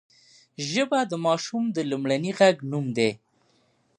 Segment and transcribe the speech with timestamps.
[0.69, 3.11] ژبه د ماشوم د لومړني غږ نوم دی